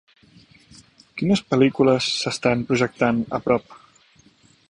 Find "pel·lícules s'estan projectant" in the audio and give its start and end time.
1.51-3.23